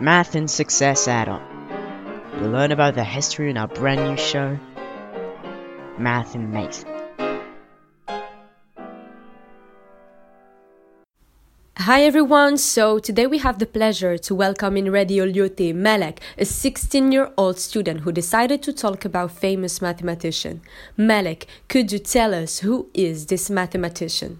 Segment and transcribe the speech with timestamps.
[0.00, 1.42] Math and Success Add-on.
[2.38, 4.56] You'll learn about the history in our brand new show,
[5.98, 6.88] Math and Nathan.
[11.78, 16.44] Hi everyone, so today we have the pleasure to welcome in Radio Lyautey Malek, a
[16.44, 20.60] 16 year old student who decided to talk about famous mathematician.
[20.96, 24.38] Malek, could you tell us who is this mathematician?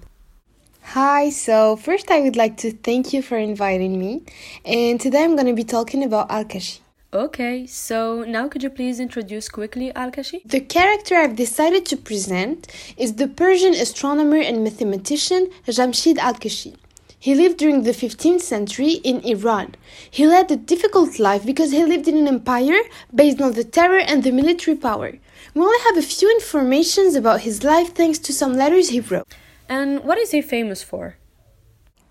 [0.92, 4.22] Hi, so first I would like to thank you for inviting me,
[4.64, 6.80] and today I'm going to be talking about Al-Kashi.
[7.12, 10.40] Okay, so now could you please introduce quickly Al-Kashi?
[10.46, 16.74] The character I've decided to present is the Persian astronomer and mathematician Jamshid Al-Kashi.
[17.18, 19.74] He lived during the 15th century in Iran.
[20.10, 22.80] He led a difficult life because he lived in an empire
[23.14, 25.12] based on the terror and the military power.
[25.52, 29.28] We only have a few informations about his life thanks to some letters he wrote.
[29.68, 31.16] And what is he famous for?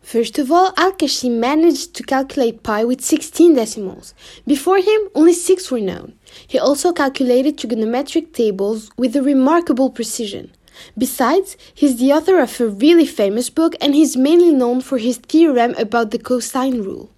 [0.02, 4.14] First of all, Al-Kashi managed to calculate pi with 16 decimals.
[4.46, 6.14] Before him, only 6 were known.
[6.48, 10.54] He also calculated trigonometric tables with a remarkable precision.
[10.98, 15.18] Besides, he's the author of a really famous book and he's mainly known for his
[15.18, 17.10] theorem about the cosine rule.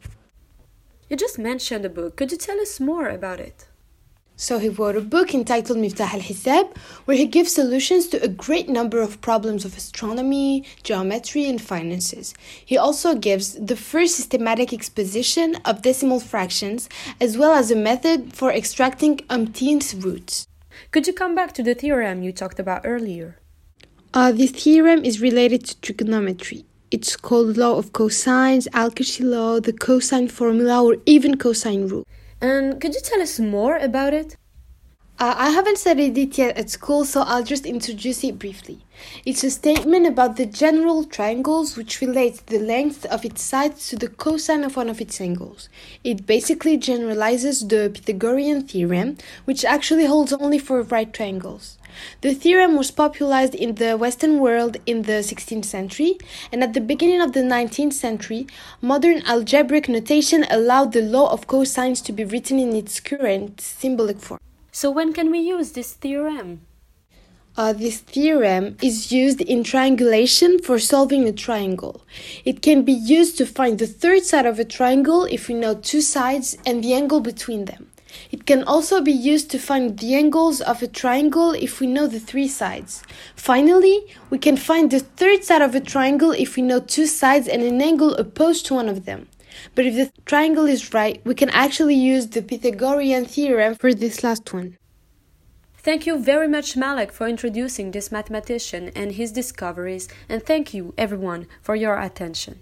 [1.09, 2.15] You just mentioned the book.
[2.15, 3.67] Could you tell us more about it?
[4.41, 8.69] So he wrote a book entitled Miftah al-Hisab where he gives solutions to a great
[8.69, 12.33] number of problems of astronomy, geometry and finances.
[12.65, 16.87] He also gives the first systematic exposition of decimal fractions
[17.19, 20.47] as well as a method for extracting umpteenth roots.
[20.91, 23.39] Could you come back to the theorem you talked about earlier?
[24.13, 26.63] Uh, this theorem is related to trigonometry.
[26.91, 32.05] It's called law of cosines, Al-Kashi law, the cosine formula or even cosine rule.
[32.41, 34.37] And could you tell us more about it?
[35.21, 38.85] Uh, I haven't studied it yet at school, so I'll just introduce it briefly.
[39.25, 43.97] It's a statement about the general triangles which relates the length of its sides to
[43.97, 45.67] the cosine of one of its angles.
[46.05, 51.77] It basically generalizes the Pythagorean theorem, which actually holds only for right triangles.
[52.21, 56.17] The theorem was popularized in the Western world in the 16th century,
[56.49, 58.47] and at the beginning of the 19th century,
[58.81, 64.21] modern algebraic notation allowed the law of cosines to be written in its current symbolic
[64.21, 64.39] form.
[64.71, 66.61] So, when can we use this theorem?
[67.57, 72.05] Uh, this theorem is used in triangulation for solving a triangle.
[72.45, 75.73] It can be used to find the third side of a triangle if we know
[75.73, 77.89] two sides and the angle between them.
[78.31, 82.07] It can also be used to find the angles of a triangle if we know
[82.07, 83.03] the three sides.
[83.35, 87.47] Finally, we can find the third side of a triangle if we know two sides
[87.47, 89.27] and an angle opposed to one of them.
[89.75, 94.23] But if the triangle is right, we can actually use the Pythagorean theorem for this
[94.23, 94.77] last one.
[95.77, 100.93] Thank you very much, Malek, for introducing this mathematician and his discoveries, and thank you,
[100.97, 102.59] everyone, for your attention.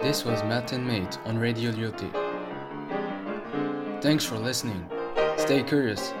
[0.00, 2.10] This was Math and Mate on Radio Lyautey.
[4.02, 4.86] Thanks for listening.
[5.36, 6.12] Stay curious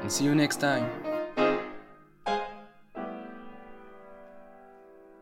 [0.00, 1.01] and see you next time.